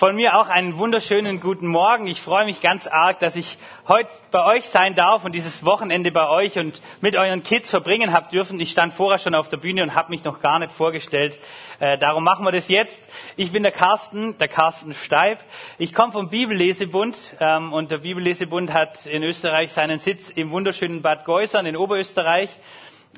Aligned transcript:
Von 0.00 0.16
mir 0.16 0.38
auch 0.38 0.48
einen 0.48 0.78
wunderschönen 0.78 1.40
guten 1.40 1.66
Morgen. 1.66 2.06
Ich 2.06 2.22
freue 2.22 2.46
mich 2.46 2.62
ganz 2.62 2.86
arg, 2.86 3.18
dass 3.18 3.36
ich 3.36 3.58
heute 3.86 4.08
bei 4.30 4.42
euch 4.46 4.64
sein 4.64 4.94
darf 4.94 5.26
und 5.26 5.34
dieses 5.34 5.62
Wochenende 5.62 6.10
bei 6.10 6.26
euch 6.26 6.58
und 6.58 6.80
mit 7.02 7.16
euren 7.16 7.42
Kids 7.42 7.68
verbringen 7.68 8.14
habe 8.14 8.30
dürfen. 8.30 8.58
Ich 8.60 8.70
stand 8.70 8.94
vorher 8.94 9.18
schon 9.18 9.34
auf 9.34 9.50
der 9.50 9.58
Bühne 9.58 9.82
und 9.82 9.94
habe 9.94 10.08
mich 10.08 10.24
noch 10.24 10.40
gar 10.40 10.58
nicht 10.58 10.72
vorgestellt. 10.72 11.38
Äh, 11.80 11.98
darum 11.98 12.24
machen 12.24 12.46
wir 12.46 12.50
das 12.50 12.68
jetzt. 12.68 13.10
Ich 13.36 13.52
bin 13.52 13.62
der 13.62 13.72
Carsten, 13.72 14.38
der 14.38 14.48
Carsten 14.48 14.94
Steib. 14.94 15.40
Ich 15.76 15.92
komme 15.92 16.12
vom 16.12 16.30
Bibellesebund 16.30 17.36
ähm, 17.38 17.74
und 17.74 17.90
der 17.90 17.98
Bibellesebund 17.98 18.72
hat 18.72 19.04
in 19.04 19.22
Österreich 19.22 19.70
seinen 19.70 19.98
Sitz 19.98 20.30
im 20.30 20.50
wunderschönen 20.50 21.02
Bad 21.02 21.26
Geusern 21.26 21.66
in 21.66 21.76
Oberösterreich. 21.76 22.56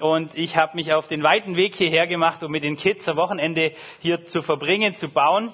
Und 0.00 0.34
ich 0.36 0.56
habe 0.56 0.74
mich 0.74 0.92
auf 0.92 1.06
den 1.06 1.22
weiten 1.22 1.54
Weg 1.54 1.76
hierher 1.76 2.08
gemacht, 2.08 2.42
um 2.42 2.50
mit 2.50 2.64
den 2.64 2.76
Kids 2.76 3.08
am 3.08 3.18
Wochenende 3.18 3.70
hier 4.00 4.26
zu 4.26 4.42
verbringen, 4.42 4.96
zu 4.96 5.08
bauen. 5.08 5.52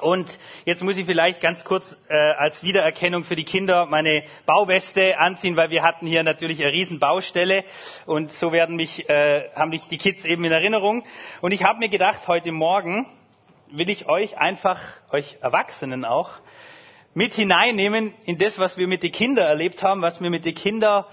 Und 0.00 0.38
jetzt 0.64 0.82
muss 0.82 0.96
ich 0.96 1.06
vielleicht 1.06 1.40
ganz 1.40 1.64
kurz 1.64 1.96
äh, 2.08 2.14
als 2.14 2.62
Wiedererkennung 2.62 3.24
für 3.24 3.36
die 3.36 3.44
Kinder 3.44 3.86
meine 3.86 4.24
Bauweste 4.46 5.18
anziehen, 5.18 5.56
weil 5.56 5.70
wir 5.70 5.82
hatten 5.82 6.06
hier 6.06 6.22
natürlich 6.22 6.62
eine 6.62 6.72
Riesenbaustelle 6.72 7.64
und 8.06 8.32
so 8.32 8.52
werden 8.52 8.76
mich, 8.76 9.08
äh, 9.08 9.50
haben 9.54 9.70
mich 9.70 9.86
die 9.86 9.98
Kids 9.98 10.24
eben 10.24 10.44
in 10.44 10.52
Erinnerung. 10.52 11.04
Und 11.40 11.52
ich 11.52 11.64
habe 11.64 11.78
mir 11.78 11.88
gedacht, 11.88 12.28
heute 12.28 12.52
Morgen 12.52 13.06
will 13.70 13.90
ich 13.90 14.08
euch 14.08 14.38
einfach, 14.38 14.80
euch 15.12 15.36
Erwachsenen 15.40 16.04
auch, 16.04 16.30
mit 17.14 17.34
hineinnehmen 17.34 18.14
in 18.24 18.38
das, 18.38 18.58
was 18.58 18.78
wir 18.78 18.86
mit 18.86 19.02
den 19.02 19.12
Kindern 19.12 19.46
erlebt 19.46 19.82
haben, 19.82 20.02
was 20.02 20.20
wir 20.20 20.30
mit 20.30 20.44
den 20.44 20.54
Kindern 20.54 21.04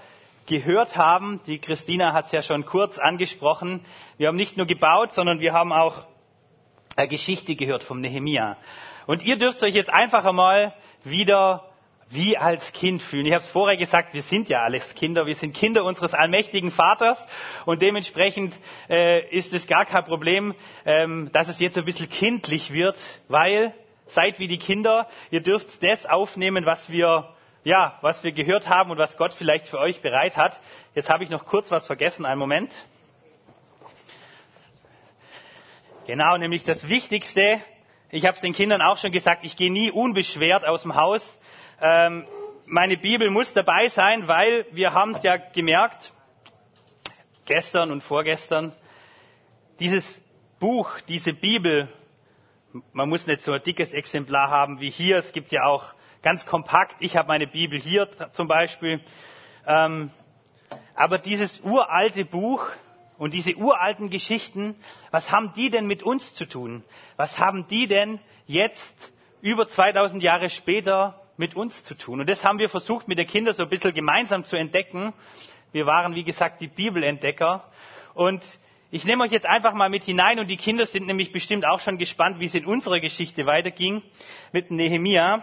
gehört 0.46 0.96
haben. 0.96 1.40
Die 1.46 1.58
Christina 1.58 2.12
hat 2.12 2.26
es 2.26 2.32
ja 2.32 2.42
schon 2.42 2.64
kurz 2.64 2.98
angesprochen. 2.98 3.84
Wir 4.16 4.28
haben 4.28 4.36
nicht 4.36 4.56
nur 4.56 4.66
gebaut, 4.66 5.12
sondern 5.12 5.40
wir 5.40 5.52
haben 5.52 5.72
auch 5.72 6.06
Geschichte 7.06 7.54
gehört 7.54 7.82
vom 7.82 8.00
Nehemia. 8.00 8.56
Und 9.06 9.22
ihr 9.22 9.36
dürft 9.36 9.62
euch 9.62 9.74
jetzt 9.74 9.90
einfach 9.90 10.24
einmal 10.24 10.74
wieder 11.04 11.64
wie 12.10 12.38
als 12.38 12.72
Kind 12.72 13.02
fühlen. 13.02 13.26
Ich 13.26 13.32
habe 13.32 13.42
es 13.42 13.48
vorher 13.48 13.76
gesagt, 13.76 14.14
wir 14.14 14.22
sind 14.22 14.48
ja 14.48 14.60
alles 14.60 14.94
Kinder, 14.94 15.26
wir 15.26 15.34
sind 15.34 15.54
Kinder 15.54 15.84
unseres 15.84 16.14
allmächtigen 16.14 16.70
Vaters 16.70 17.26
und 17.66 17.82
dementsprechend 17.82 18.54
äh, 18.88 19.26
ist 19.28 19.52
es 19.52 19.66
gar 19.66 19.84
kein 19.84 20.04
Problem, 20.04 20.54
ähm, 20.86 21.30
dass 21.32 21.48
es 21.48 21.58
jetzt 21.60 21.76
ein 21.76 21.84
bisschen 21.84 22.08
kindlich 22.08 22.72
wird, 22.72 22.98
weil 23.28 23.74
seid 24.06 24.38
wie 24.38 24.48
die 24.48 24.58
Kinder, 24.58 25.06
ihr 25.30 25.42
dürft 25.42 25.82
das 25.82 26.06
aufnehmen, 26.06 26.64
was 26.64 26.90
wir 26.90 27.28
ja, 27.64 27.98
was 28.00 28.24
wir 28.24 28.32
gehört 28.32 28.68
haben 28.68 28.90
und 28.90 28.98
was 28.98 29.18
Gott 29.18 29.34
vielleicht 29.34 29.68
für 29.68 29.78
euch 29.78 30.00
bereit 30.00 30.36
hat. 30.36 30.60
Jetzt 30.94 31.10
habe 31.10 31.24
ich 31.24 31.28
noch 31.28 31.44
kurz 31.44 31.70
was 31.70 31.86
vergessen, 31.86 32.24
einen 32.24 32.38
Moment. 32.38 32.72
Genau, 36.08 36.38
nämlich 36.38 36.64
das 36.64 36.88
Wichtigste. 36.88 37.60
Ich 38.10 38.24
habe 38.24 38.34
es 38.34 38.40
den 38.40 38.54
Kindern 38.54 38.80
auch 38.80 38.96
schon 38.96 39.12
gesagt, 39.12 39.44
ich 39.44 39.58
gehe 39.58 39.70
nie 39.70 39.90
unbeschwert 39.90 40.66
aus 40.66 40.80
dem 40.80 40.94
Haus. 40.94 41.38
Ähm, 41.82 42.26
meine 42.64 42.96
Bibel 42.96 43.28
muss 43.28 43.52
dabei 43.52 43.88
sein, 43.88 44.26
weil 44.26 44.64
wir 44.70 44.94
haben 44.94 45.10
es 45.14 45.22
ja 45.22 45.36
gemerkt, 45.36 46.14
gestern 47.44 47.90
und 47.90 48.02
vorgestern, 48.02 48.72
dieses 49.80 50.22
Buch, 50.58 50.98
diese 51.08 51.34
Bibel, 51.34 51.88
man 52.94 53.10
muss 53.10 53.26
nicht 53.26 53.42
so 53.42 53.52
ein 53.52 53.62
dickes 53.62 53.92
Exemplar 53.92 54.48
haben 54.48 54.80
wie 54.80 54.88
hier, 54.88 55.18
es 55.18 55.32
gibt 55.32 55.52
ja 55.52 55.64
auch 55.66 55.92
ganz 56.22 56.46
kompakt, 56.46 56.96
ich 57.00 57.18
habe 57.18 57.28
meine 57.28 57.46
Bibel 57.46 57.78
hier 57.78 58.08
zum 58.32 58.48
Beispiel, 58.48 59.02
ähm, 59.66 60.10
aber 60.94 61.18
dieses 61.18 61.60
uralte 61.60 62.24
Buch, 62.24 62.66
und 63.18 63.34
diese 63.34 63.54
uralten 63.56 64.10
Geschichten, 64.10 64.76
was 65.10 65.30
haben 65.32 65.52
die 65.54 65.70
denn 65.70 65.86
mit 65.86 66.02
uns 66.02 66.34
zu 66.34 66.46
tun? 66.46 66.84
Was 67.16 67.38
haben 67.38 67.66
die 67.68 67.86
denn 67.88 68.20
jetzt 68.46 69.12
über 69.42 69.66
2000 69.66 70.22
Jahre 70.22 70.48
später 70.48 71.20
mit 71.36 71.54
uns 71.56 71.82
zu 71.84 71.96
tun? 71.96 72.20
Und 72.20 72.28
das 72.30 72.44
haben 72.44 72.60
wir 72.60 72.68
versucht 72.68 73.08
mit 73.08 73.18
den 73.18 73.26
Kindern 73.26 73.54
so 73.54 73.64
ein 73.64 73.68
bisschen 73.68 73.92
gemeinsam 73.92 74.44
zu 74.44 74.56
entdecken. 74.56 75.12
Wir 75.72 75.84
waren, 75.84 76.14
wie 76.14 76.22
gesagt, 76.24 76.60
die 76.60 76.68
Bibelentdecker. 76.68 77.64
Und 78.14 78.44
ich 78.90 79.04
nehme 79.04 79.24
euch 79.24 79.32
jetzt 79.32 79.46
einfach 79.46 79.74
mal 79.74 79.90
mit 79.90 80.04
hinein 80.04 80.38
und 80.38 80.46
die 80.48 80.56
Kinder 80.56 80.86
sind 80.86 81.06
nämlich 81.06 81.32
bestimmt 81.32 81.66
auch 81.66 81.80
schon 81.80 81.98
gespannt, 81.98 82.38
wie 82.38 82.46
es 82.46 82.54
in 82.54 82.64
unserer 82.66 83.00
Geschichte 83.00 83.46
weiterging 83.46 84.00
mit 84.52 84.70
Nehemia. 84.70 85.42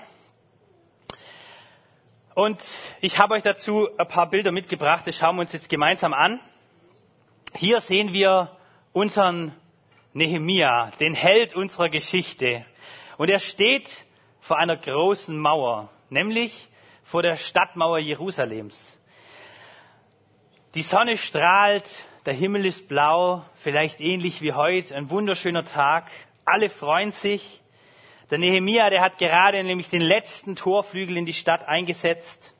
Und 2.34 2.66
ich 3.02 3.20
habe 3.20 3.36
euch 3.36 3.44
dazu 3.44 3.88
ein 3.98 4.08
paar 4.08 4.30
Bilder 4.30 4.52
mitgebracht, 4.52 5.06
das 5.06 5.18
schauen 5.18 5.36
wir 5.36 5.42
uns 5.42 5.54
jetzt 5.54 5.70
gemeinsam 5.70 6.14
an. 6.14 6.40
Hier 7.58 7.80
sehen 7.80 8.12
wir 8.12 8.52
unseren 8.92 9.54
Nehemia, 10.12 10.92
den 11.00 11.14
Held 11.14 11.56
unserer 11.56 11.88
Geschichte. 11.88 12.66
Und 13.18 13.30
er 13.30 13.40
steht 13.40 13.90
vor 14.42 14.58
einer 14.58 14.76
großen 14.76 15.38
Mauer, 15.40 15.88
nämlich 16.10 16.68
vor 17.04 17.24
der 17.24 17.38
Stadtmauer 17.38 18.00
Jerusalems. 18.00 18.98
Die 20.74 20.82
Sonne 20.82 21.16
strahlt, 21.18 21.90
der 22.26 22.34
Himmel 22.34 22.66
ist 22.66 22.90
blau, 22.90 23.46
vielleicht 23.56 24.02
ähnlich 24.02 24.42
wie 24.42 24.52
heute, 24.52 24.94
ein 24.94 25.10
wunderschöner 25.10 25.64
Tag. 25.64 26.12
Alle 26.44 26.68
freuen 26.68 27.14
sich. 27.14 27.62
Der 28.32 28.38
Nehemia, 28.38 28.90
der 28.90 29.00
hat 29.00 29.18
gerade 29.18 29.64
nämlich 29.64 29.88
den 29.88 30.02
letzten 30.02 30.58
Torflügel 30.58 31.16
in 31.16 31.26
die 31.26 31.34
Stadt 31.34 31.66
eingesetzt 31.70 32.54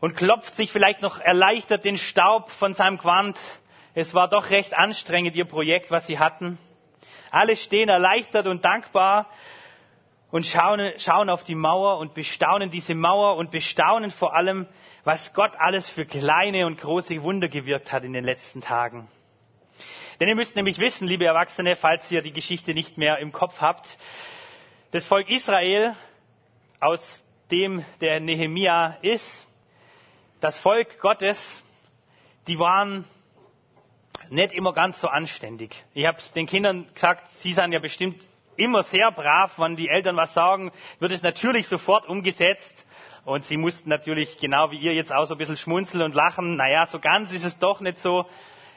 und 0.00 0.16
klopft 0.16 0.56
sich 0.56 0.72
vielleicht 0.72 1.02
noch 1.02 1.20
erleichtert 1.20 1.84
den 1.84 1.98
Staub 1.98 2.50
von 2.50 2.72
seinem 2.72 2.96
Quant 2.96 3.38
es 3.94 4.14
war 4.14 4.28
doch 4.28 4.50
recht 4.50 4.74
anstrengend, 4.74 5.36
ihr 5.36 5.44
Projekt, 5.44 5.90
was 5.90 6.06
sie 6.06 6.18
hatten. 6.18 6.58
Alle 7.30 7.56
stehen 7.56 7.88
erleichtert 7.88 8.46
und 8.46 8.64
dankbar 8.64 9.28
und 10.30 10.44
schauen, 10.44 10.92
schauen 10.98 11.30
auf 11.30 11.44
die 11.44 11.54
Mauer 11.54 11.98
und 11.98 12.14
bestaunen 12.14 12.70
diese 12.70 12.94
Mauer 12.94 13.36
und 13.36 13.52
bestaunen 13.52 14.10
vor 14.10 14.34
allem, 14.34 14.66
was 15.04 15.32
Gott 15.32 15.52
alles 15.58 15.88
für 15.88 16.06
kleine 16.06 16.66
und 16.66 16.80
große 16.80 17.22
Wunder 17.22 17.48
gewirkt 17.48 17.92
hat 17.92 18.04
in 18.04 18.12
den 18.12 18.24
letzten 18.24 18.60
Tagen. 18.60 19.08
Denn 20.18 20.28
ihr 20.28 20.34
müsst 20.34 20.56
nämlich 20.56 20.78
wissen, 20.78 21.06
liebe 21.06 21.24
Erwachsene, 21.24 21.76
falls 21.76 22.10
ihr 22.10 22.22
die 22.22 22.32
Geschichte 22.32 22.74
nicht 22.74 22.98
mehr 22.98 23.18
im 23.18 23.32
Kopf 23.32 23.60
habt, 23.60 23.98
das 24.90 25.06
Volk 25.06 25.28
Israel, 25.28 25.94
aus 26.80 27.24
dem 27.50 27.84
der 28.00 28.20
Nehemia 28.20 28.96
ist, 29.02 29.46
das 30.40 30.56
Volk 30.56 31.00
Gottes, 31.00 31.62
die 32.46 32.58
waren 32.58 33.04
nicht 34.30 34.52
immer 34.52 34.72
ganz 34.72 35.00
so 35.00 35.08
anständig. 35.08 35.84
Ich 35.94 36.06
habe 36.06 36.18
es 36.18 36.32
den 36.32 36.46
Kindern 36.46 36.86
gesagt, 36.92 37.30
sie 37.30 37.52
sind 37.52 37.72
ja 37.72 37.78
bestimmt 37.78 38.26
immer 38.56 38.82
sehr 38.82 39.10
brav, 39.10 39.58
wenn 39.58 39.76
die 39.76 39.88
Eltern 39.88 40.16
was 40.16 40.34
sagen, 40.34 40.70
wird 41.00 41.12
es 41.12 41.22
natürlich 41.22 41.66
sofort 41.68 42.06
umgesetzt. 42.06 42.86
Und 43.24 43.44
sie 43.44 43.56
mussten 43.56 43.88
natürlich, 43.88 44.38
genau 44.38 44.70
wie 44.70 44.76
ihr 44.76 44.94
jetzt 44.94 45.12
auch 45.12 45.24
so 45.24 45.34
ein 45.34 45.38
bisschen 45.38 45.56
schmunzeln 45.56 46.02
und 46.02 46.14
lachen. 46.14 46.56
Naja, 46.56 46.86
so 46.86 46.98
ganz 46.98 47.32
ist 47.32 47.44
es 47.44 47.58
doch 47.58 47.80
nicht 47.80 47.98
so. 47.98 48.26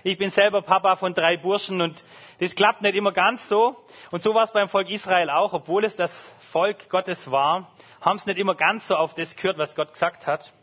Ich 0.04 0.18
bin 0.18 0.30
selber 0.30 0.62
Papa 0.62 0.96
von 0.96 1.14
drei 1.14 1.36
Burschen 1.36 1.82
und 1.82 2.06
das 2.40 2.56
klappt 2.56 2.82
nicht 2.82 2.96
immer 2.96 3.12
ganz 3.12 3.50
so. 3.50 3.76
Und 4.12 4.22
so 4.22 4.34
war 4.34 4.44
es 4.44 4.54
beim 4.54 4.70
Volk 4.70 4.90
Israel 4.90 5.30
auch. 5.30 5.52
Obwohl 5.52 5.84
es 5.84 5.98
das 5.98 6.34
Volk 6.40 6.90
Gottes 6.90 7.30
war, 7.30 7.70
haben 8.00 8.16
es 8.16 8.26
nicht 8.26 8.38
immer 8.38 8.56
ganz 8.56 8.88
so 8.88 8.96
auf 8.96 9.16
das 9.16 9.36
gehört, 9.36 9.58
was 9.58 9.76
Gott 9.76 9.92
gesagt 9.92 10.28
hat. 10.28 10.54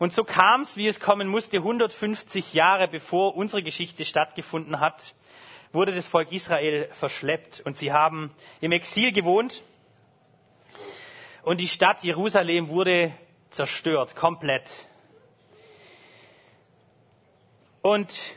Und 0.00 0.14
so 0.14 0.24
kam 0.24 0.62
es, 0.62 0.78
wie 0.78 0.88
es 0.88 0.98
kommen 0.98 1.28
musste, 1.28 1.58
150 1.58 2.54
Jahre 2.54 2.88
bevor 2.88 3.36
unsere 3.36 3.62
Geschichte 3.62 4.06
stattgefunden 4.06 4.80
hat, 4.80 5.14
wurde 5.74 5.94
das 5.94 6.06
Volk 6.06 6.32
Israel 6.32 6.88
verschleppt 6.90 7.60
und 7.60 7.76
sie 7.76 7.92
haben 7.92 8.34
im 8.62 8.72
Exil 8.72 9.12
gewohnt 9.12 9.62
und 11.42 11.60
die 11.60 11.68
Stadt 11.68 12.02
Jerusalem 12.02 12.68
wurde 12.68 13.12
zerstört, 13.50 14.16
komplett. 14.16 14.70
Und 17.82 18.36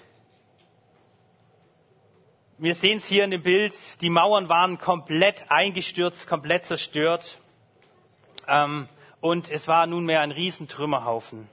wir 2.57 2.75
sehen 2.75 2.97
es 2.97 3.05
hier 3.05 3.23
in 3.23 3.31
dem 3.31 3.41
Bild, 3.41 3.73
die 4.01 4.09
Mauern 4.09 4.49
waren 4.49 4.79
komplett 4.79 5.49
eingestürzt, 5.49 6.27
komplett 6.27 6.65
zerstört. 6.65 7.39
Ähm, 8.49 8.89
und 9.23 9.49
es 9.49 9.69
war 9.69 9.87
nunmehr 9.87 10.19
ein 10.19 10.31
Riesentrümmerhaufen. 10.31 11.47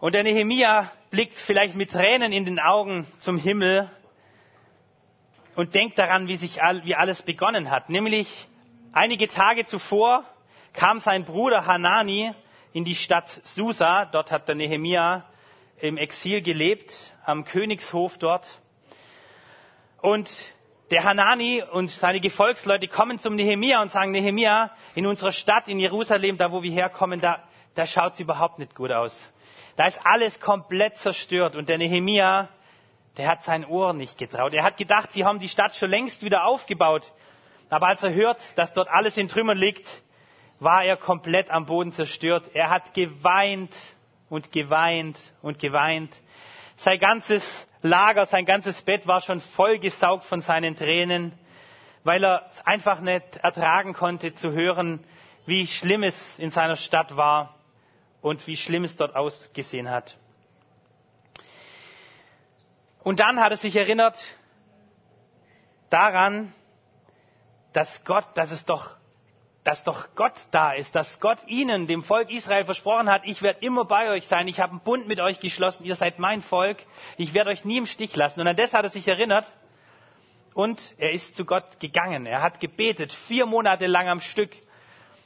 Und 0.00 0.14
der 0.14 0.22
Nehemia 0.22 0.90
blickt 1.10 1.34
vielleicht 1.34 1.74
mit 1.74 1.90
Tränen 1.90 2.32
in 2.32 2.46
den 2.46 2.58
Augen 2.58 3.06
zum 3.18 3.36
Himmel 3.36 3.90
und 5.56 5.74
denkt 5.74 5.98
daran, 5.98 6.26
wie 6.26 6.36
sich 6.36 6.62
all, 6.62 6.82
wie 6.86 6.94
alles 6.94 7.20
begonnen 7.20 7.70
hat. 7.70 7.90
Nämlich 7.90 8.48
einige 8.92 9.28
Tage 9.28 9.66
zuvor 9.66 10.24
kam 10.72 11.00
sein 11.00 11.26
Bruder 11.26 11.66
Hanani 11.66 12.32
in 12.72 12.84
die 12.86 12.94
Stadt 12.94 13.28
Susa. 13.28 14.06
Dort 14.06 14.30
hat 14.30 14.48
der 14.48 14.54
Nehemia 14.54 15.26
im 15.80 15.98
Exil 15.98 16.40
gelebt, 16.40 17.12
am 17.26 17.44
Königshof 17.44 18.16
dort. 18.16 18.58
Und 20.00 20.30
der 20.90 21.04
Hanani 21.04 21.62
und 21.72 21.90
seine 21.90 22.20
Gefolgsleute 22.20 22.88
kommen 22.88 23.18
zum 23.18 23.34
Nehemia 23.34 23.82
und 23.82 23.90
sagen, 23.90 24.12
Nehemia, 24.12 24.70
in 24.94 25.04
unserer 25.04 25.32
Stadt, 25.32 25.68
in 25.68 25.78
Jerusalem, 25.78 26.38
da 26.38 26.52
wo 26.52 26.62
wir 26.62 26.72
herkommen, 26.72 27.20
da, 27.20 27.46
da 27.74 27.84
schaut 27.84 28.14
es 28.14 28.20
überhaupt 28.20 28.58
nicht 28.58 28.74
gut 28.74 28.92
aus. 28.92 29.30
Da 29.80 29.86
ist 29.86 30.04
alles 30.04 30.40
komplett 30.40 30.98
zerstört. 30.98 31.56
Und 31.56 31.70
der 31.70 31.78
Nehemia, 31.78 32.50
der 33.16 33.28
hat 33.28 33.42
sein 33.42 33.64
Ohr 33.64 33.94
nicht 33.94 34.18
getraut. 34.18 34.52
Er 34.52 34.62
hat 34.62 34.76
gedacht, 34.76 35.10
sie 35.10 35.24
haben 35.24 35.38
die 35.38 35.48
Stadt 35.48 35.74
schon 35.74 35.88
längst 35.88 36.22
wieder 36.22 36.44
aufgebaut. 36.44 37.14
Aber 37.70 37.86
als 37.86 38.02
er 38.02 38.12
hört, 38.12 38.42
dass 38.56 38.74
dort 38.74 38.88
alles 38.90 39.16
in 39.16 39.28
Trümmern 39.28 39.56
liegt, 39.56 40.02
war 40.58 40.84
er 40.84 40.98
komplett 40.98 41.50
am 41.50 41.64
Boden 41.64 41.92
zerstört. 41.94 42.50
Er 42.52 42.68
hat 42.68 42.92
geweint 42.92 43.74
und 44.28 44.52
geweint 44.52 45.16
und 45.40 45.58
geweint. 45.58 46.14
Sein 46.76 46.98
ganzes 46.98 47.66
Lager, 47.80 48.26
sein 48.26 48.44
ganzes 48.44 48.82
Bett 48.82 49.06
war 49.06 49.22
schon 49.22 49.40
vollgesaugt 49.40 50.24
von 50.26 50.42
seinen 50.42 50.76
Tränen, 50.76 51.32
weil 52.04 52.22
er 52.22 52.44
es 52.50 52.60
einfach 52.66 53.00
nicht 53.00 53.36
ertragen 53.36 53.94
konnte 53.94 54.34
zu 54.34 54.52
hören, 54.52 55.02
wie 55.46 55.66
schlimm 55.66 56.02
es 56.02 56.38
in 56.38 56.50
seiner 56.50 56.76
Stadt 56.76 57.16
war 57.16 57.54
und 58.22 58.46
wie 58.46 58.56
schlimm 58.56 58.84
es 58.84 58.96
dort 58.96 59.16
ausgesehen 59.16 59.90
hat. 59.90 60.16
Und 63.02 63.20
dann 63.20 63.40
hat 63.40 63.50
er 63.50 63.56
sich 63.56 63.76
erinnert 63.76 64.18
daran, 65.88 66.52
dass 67.72 68.04
Gott, 68.04 68.26
dass 68.34 68.50
es 68.50 68.64
doch, 68.64 68.96
dass 69.64 69.84
doch 69.84 70.08
Gott 70.14 70.34
da 70.50 70.72
ist, 70.72 70.94
dass 70.94 71.20
Gott 71.20 71.38
ihnen, 71.46 71.86
dem 71.86 72.02
Volk 72.02 72.30
Israel 72.30 72.64
versprochen 72.64 73.10
hat, 73.10 73.22
ich 73.24 73.42
werde 73.42 73.64
immer 73.64 73.84
bei 73.84 74.10
euch 74.10 74.26
sein, 74.26 74.48
ich 74.48 74.60
habe 74.60 74.72
einen 74.72 74.80
Bund 74.80 75.06
mit 75.08 75.20
euch 75.20 75.40
geschlossen, 75.40 75.84
ihr 75.84 75.96
seid 75.96 76.18
mein 76.18 76.42
Volk, 76.42 76.78
ich 77.16 77.34
werde 77.34 77.50
euch 77.50 77.64
nie 77.64 77.78
im 77.78 77.86
Stich 77.86 78.16
lassen. 78.16 78.40
Und 78.40 78.46
an 78.46 78.56
das 78.56 78.74
hat 78.74 78.84
er 78.84 78.90
sich 78.90 79.08
erinnert 79.08 79.46
und 80.54 80.94
er 80.98 81.12
ist 81.12 81.36
zu 81.36 81.44
Gott 81.44 81.80
gegangen. 81.80 82.26
Er 82.26 82.42
hat 82.42 82.60
gebetet, 82.60 83.12
vier 83.12 83.46
Monate 83.46 83.86
lang 83.86 84.08
am 84.08 84.20
Stück. 84.20 84.50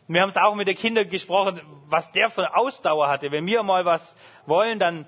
Wir 0.06 0.20
haben 0.20 0.28
es 0.28 0.36
auch 0.36 0.54
mit 0.54 0.68
den 0.68 0.76
Kindern 0.76 1.08
gesprochen, 1.08 1.60
was 1.86 2.12
der 2.12 2.28
für 2.28 2.54
Ausdauer 2.56 3.08
hatte. 3.08 3.30
Wenn 3.32 3.46
wir 3.46 3.62
mal 3.62 3.84
was 3.86 4.14
wollen, 4.46 4.78
dann 4.78 5.06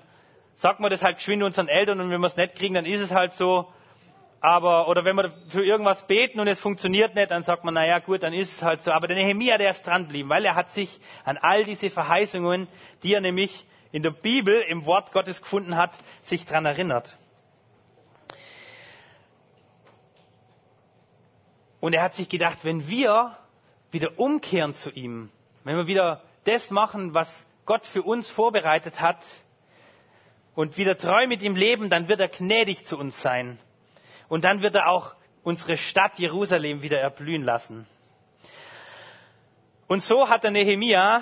sagt 0.55 0.79
man 0.79 0.89
das 0.89 1.03
halt 1.03 1.17
geschwind 1.17 1.43
unseren 1.43 1.67
Eltern 1.67 2.01
und 2.01 2.09
wenn 2.09 2.19
wir 2.19 2.25
es 2.27 2.35
nicht 2.35 2.55
kriegen, 2.55 2.73
dann 2.73 2.85
ist 2.85 3.01
es 3.01 3.13
halt 3.13 3.33
so. 3.33 3.71
Aber, 4.39 4.87
oder 4.87 5.05
wenn 5.05 5.15
wir 5.15 5.31
für 5.47 5.63
irgendwas 5.63 6.07
beten 6.07 6.39
und 6.39 6.47
es 6.47 6.59
funktioniert 6.59 7.13
nicht, 7.15 7.29
dann 7.31 7.43
sagt 7.43 7.63
man, 7.63 7.75
naja, 7.75 7.99
gut, 7.99 8.23
dann 8.23 8.33
ist 8.33 8.51
es 8.51 8.63
halt 8.63 8.81
so. 8.81 8.91
Aber 8.91 9.07
der 9.07 9.17
Nehemiah, 9.17 9.57
der 9.57 9.69
ist 9.69 9.85
dranbleiben, 9.85 10.29
weil 10.29 10.45
er 10.45 10.55
hat 10.55 10.69
sich 10.69 10.99
an 11.25 11.37
all 11.37 11.63
diese 11.63 11.89
Verheißungen, 11.89 12.67
die 13.03 13.13
er 13.13 13.21
nämlich 13.21 13.65
in 13.91 14.03
der 14.03 14.11
Bibel, 14.11 14.61
im 14.61 14.85
Wort 14.85 15.11
Gottes 15.11 15.41
gefunden 15.41 15.75
hat, 15.75 15.91
sich 16.21 16.45
dran 16.45 16.65
erinnert. 16.65 17.17
Und 21.79 21.93
er 21.93 22.01
hat 22.01 22.15
sich 22.15 22.29
gedacht, 22.29 22.65
wenn 22.65 22.87
wir 22.87 23.37
wieder 23.91 24.19
umkehren 24.19 24.73
zu 24.73 24.91
ihm, 24.91 25.29
wenn 25.63 25.77
wir 25.77 25.87
wieder 25.87 26.21
das 26.43 26.71
machen, 26.71 27.13
was 27.13 27.45
Gott 27.65 27.85
für 27.85 28.01
uns 28.01 28.29
vorbereitet 28.29 29.01
hat 29.01 29.23
und 30.55 30.77
wieder 30.77 30.97
treu 30.97 31.27
mit 31.27 31.43
ihm 31.43 31.55
leben, 31.55 31.89
dann 31.89 32.07
wird 32.07 32.19
er 32.19 32.29
gnädig 32.29 32.85
zu 32.85 32.97
uns 32.97 33.21
sein. 33.21 33.59
Und 34.29 34.43
dann 34.43 34.61
wird 34.61 34.75
er 34.75 34.87
auch 34.89 35.15
unsere 35.43 35.77
Stadt 35.77 36.19
Jerusalem 36.19 36.81
wieder 36.81 36.99
erblühen 36.99 37.43
lassen. 37.43 37.87
Und 39.87 40.03
so 40.03 40.29
hat 40.29 40.43
der 40.43 40.51
Nehemia 40.51 41.21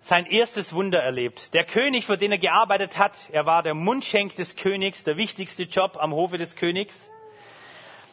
sein 0.00 0.26
erstes 0.26 0.72
Wunder 0.72 1.00
erlebt. 1.00 1.54
Der 1.54 1.64
König, 1.64 2.06
für 2.06 2.16
den 2.16 2.32
er 2.32 2.38
gearbeitet 2.38 2.98
hat, 2.98 3.16
er 3.30 3.46
war 3.46 3.62
der 3.62 3.74
Mundschenk 3.74 4.34
des 4.36 4.56
Königs, 4.56 5.04
der 5.04 5.16
wichtigste 5.16 5.64
Job 5.64 5.96
am 6.00 6.12
Hofe 6.12 6.38
des 6.38 6.56
Königs. 6.56 7.10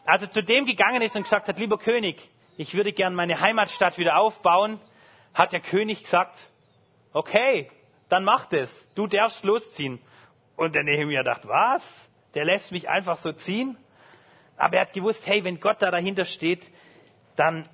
Als 0.06 0.24
er 0.24 0.32
zu 0.32 0.44
dem 0.44 0.66
gegangen 0.66 1.02
ist 1.02 1.16
und 1.16 1.24
gesagt 1.24 1.48
hat, 1.48 1.58
lieber 1.58 1.78
König, 1.78 2.30
ich 2.58 2.74
würde 2.74 2.94
gern 2.94 3.16
meine 3.16 3.40
Heimatstadt 3.42 3.98
wieder 3.98 4.18
aufbauen, 4.18 4.80
hat 5.34 5.52
der 5.52 5.60
König 5.62 6.04
gesagt, 6.04 6.50
okay, 7.14 7.70
dann 8.10 8.24
mach 8.24 8.46
das, 8.46 8.90
du 8.96 9.08
darfst 9.08 9.44
losziehen. 9.46 10.00
Und 10.56 10.76
der 10.76 10.84
Nehemiah 10.84 11.24
dachte, 11.24 11.48
was? 11.50 12.10
der 12.36 12.46
lässt 12.46 12.72
mich 12.72 12.88
einfach 12.88 13.18
so 13.18 13.32
ziehen. 13.32 13.78
Aber 14.58 14.76
er 14.76 14.82
hat 14.82 14.94
gewusst, 14.94 15.26
hey, 15.26 15.44
wenn 15.44 15.60
Gott 15.60 15.82
da 15.82 15.90
dahinter 15.90 16.26
steht, 16.26 16.70
dann, 17.36 17.68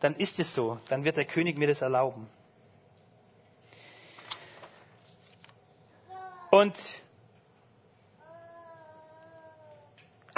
dann 0.00 0.14
ist 0.16 0.38
es 0.38 0.54
so. 0.54 0.78
Dann 0.88 1.04
wird 1.04 1.16
der 1.16 1.24
König 1.24 1.56
mir 1.56 1.68
das 1.68 1.80
erlauben. 1.82 2.28
Und 6.50 6.76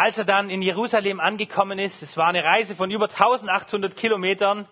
als 0.00 0.17
er 0.17 0.25
dann 0.25 0.49
in 0.49 0.62
Jerusalem 0.62 1.20
angekommen 1.20 1.79
ist, 1.79 2.02
es 2.02 2.17
war 2.17 2.29
eine 2.29 2.43
Reise 2.43 2.75
von 2.75 2.91
über 2.91 3.05
1800 3.05 3.94
Kilometern, 3.94 4.67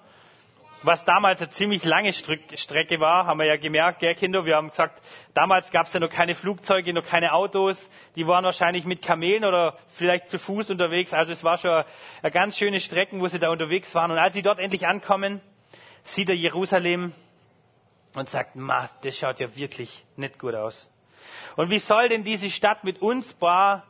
was 0.82 1.04
damals 1.04 1.42
eine 1.42 1.50
ziemlich 1.50 1.84
lange 1.84 2.14
Strecke 2.14 2.98
war, 2.98 3.26
haben 3.26 3.38
wir 3.38 3.44
ja 3.44 3.58
gemerkt, 3.58 3.98
gell, 3.98 4.14
Kinder, 4.14 4.46
wir 4.46 4.56
haben 4.56 4.69
gesagt, 4.69 5.02
damals 5.34 5.70
gab 5.70 5.86
es 5.86 5.92
ja 5.92 6.00
noch 6.00 6.08
keine 6.08 6.34
Flugzeuge, 6.34 6.94
noch 6.94 7.04
keine 7.04 7.34
Autos, 7.34 7.90
die 8.16 8.26
waren 8.26 8.42
wahrscheinlich 8.42 8.86
mit 8.86 9.02
Kamelen 9.02 9.44
oder 9.44 9.76
vielleicht 9.88 10.30
zu 10.30 10.38
Fuß 10.38 10.70
unterwegs, 10.70 11.12
also 11.12 11.30
es 11.30 11.44
war 11.44 11.58
schon 11.58 11.84
eine 12.22 12.32
ganz 12.32 12.56
schöne 12.56 12.80
Strecke, 12.80 13.20
wo 13.20 13.26
sie 13.26 13.38
da 13.38 13.50
unterwegs 13.50 13.94
waren. 13.94 14.10
Und 14.10 14.16
als 14.16 14.34
sie 14.34 14.40
dort 14.42 14.58
endlich 14.58 14.86
ankommen, 14.86 15.42
sieht 16.04 16.30
er 16.30 16.36
Jerusalem 16.36 17.12
und 18.14 18.30
sagt, 18.30 18.56
Ma, 18.56 18.88
das 19.02 19.19
schaut 19.19 19.40
ja 19.40 19.54
wirklich 19.54 20.06
nicht 20.16 20.38
gut 20.38 20.54
aus. 20.54 20.90
Und 21.56 21.69
wie 21.69 21.80
soll 21.80 22.08
denn 22.08 22.25
diese 22.25 22.48
Stadt 22.48 22.82
mit 22.82 23.02
uns 23.02 23.34
paar 23.34 23.84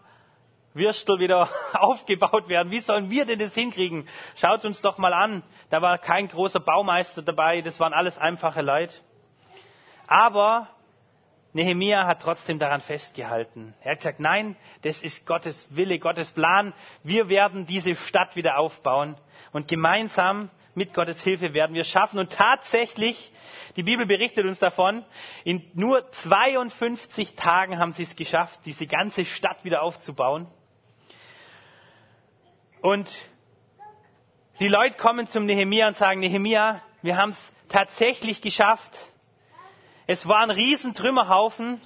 Würstel 0.78 1.19
wieder 1.19 1.48
aufgebaut 1.75 2.48
werden. 2.48 2.70
Wie 2.70 2.80
sollen 2.80 3.10
wir 3.10 3.26
denn 3.26 3.38
das 3.38 3.54
hinkriegen? 3.54 4.08
Schaut 4.36 4.64
uns 4.64 4.80
doch 4.80 4.98
mal 4.98 5.12
an. 5.12 5.42
Da 5.70 5.82
war 5.82 5.98
kein 5.98 6.28
großer 6.28 6.60
Baumeister 6.60 7.22
dabei. 7.22 7.60
Das 7.60 7.80
waren 7.80 7.92
alles 7.92 8.19
einfache 8.19 8.62
Leute. 8.62 8.94
Aber 10.06 10.69
Nehemia 11.52 12.06
hat 12.06 12.22
trotzdem 12.22 12.58
daran 12.58 12.80
festgehalten. 12.80 13.75
Er 13.80 13.92
hat 13.92 13.98
gesagt, 13.98 14.20
nein, 14.20 14.56
das 14.82 15.02
ist 15.02 15.26
Gottes 15.26 15.69
Wille, 15.70 15.98
Gottes 15.98 16.32
Plan. 16.32 16.72
Wir 17.02 17.28
werden 17.28 17.66
diese 17.66 17.94
Stadt 17.94 18.36
wieder 18.36 18.58
aufbauen. 18.58 19.16
Und 19.52 19.69
gemeinsam 19.69 20.50
mit 20.75 20.94
Gottes 20.94 21.22
Hilfe 21.22 21.54
werden 21.54 21.75
wir 21.75 21.84
schaffen. 21.84 22.19
Und 22.19 22.32
tatsächlich, 22.32 23.32
die 23.76 23.82
Bibel 23.82 24.06
berichtet 24.06 24.46
uns 24.46 24.58
davon, 24.58 25.04
in 25.44 25.69
nur 25.75 26.10
52 26.10 27.34
Tagen 27.34 27.78
haben 27.78 27.92
sie 27.92 28.04
es 28.04 28.16
geschafft, 28.16 28.60
diese 28.64 28.86
ganze 28.86 29.25
Stadt 29.25 29.64
wieder 29.64 29.82
aufzubauen. 29.82 30.46
Und 32.80 33.10
die 34.60 34.69
Leute 34.69 34.96
kommen 34.96 35.26
zum 35.26 35.46
Nehemia 35.46 35.88
und 35.88 35.96
sagen, 35.96 36.20
Nehemia, 36.20 36.80
wir 37.02 37.16
haben 37.16 37.30
es 37.30 37.52
tatsächlich 37.69 38.40
geschafft. 38.40 38.96
Es 40.06 40.28
war 40.28 40.42
ein 40.42 40.50
riesen 40.50 40.94
Trümmerhaufen, 40.94 41.80